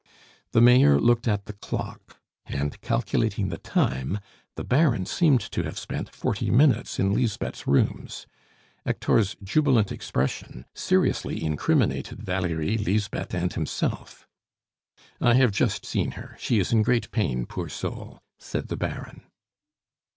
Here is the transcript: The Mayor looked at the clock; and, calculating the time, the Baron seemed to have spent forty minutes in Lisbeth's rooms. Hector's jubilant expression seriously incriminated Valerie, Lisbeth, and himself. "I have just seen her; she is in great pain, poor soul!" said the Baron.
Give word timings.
The 0.53 0.61
Mayor 0.61 0.99
looked 0.99 1.27
at 1.27 1.45
the 1.45 1.53
clock; 1.53 2.17
and, 2.47 2.81
calculating 2.81 3.49
the 3.49 3.59
time, 3.59 4.17
the 4.55 4.63
Baron 4.63 5.05
seemed 5.05 5.41
to 5.51 5.61
have 5.61 5.77
spent 5.77 6.09
forty 6.09 6.49
minutes 6.49 6.97
in 6.97 7.13
Lisbeth's 7.13 7.67
rooms. 7.67 8.25
Hector's 8.83 9.35
jubilant 9.43 9.91
expression 9.91 10.65
seriously 10.73 11.43
incriminated 11.43 12.23
Valerie, 12.23 12.79
Lisbeth, 12.79 13.35
and 13.35 13.53
himself. 13.53 14.27
"I 15.21 15.35
have 15.35 15.51
just 15.51 15.85
seen 15.85 16.13
her; 16.13 16.35
she 16.39 16.57
is 16.57 16.73
in 16.73 16.81
great 16.81 17.11
pain, 17.11 17.45
poor 17.45 17.69
soul!" 17.69 18.23
said 18.39 18.69
the 18.69 18.77
Baron. 18.77 19.21